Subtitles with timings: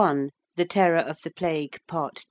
[0.55, 1.79] THE TERROR OF THE PLAGUE.
[1.87, 2.19] PART II.